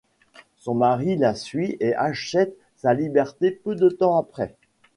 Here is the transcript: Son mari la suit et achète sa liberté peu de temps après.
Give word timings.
Son 0.57 0.73
mari 0.73 1.15
la 1.15 1.35
suit 1.35 1.77
et 1.79 1.93
achète 1.93 2.57
sa 2.75 2.95
liberté 2.95 3.51
peu 3.51 3.75
de 3.75 3.87
temps 3.87 4.17
après. 4.17 4.55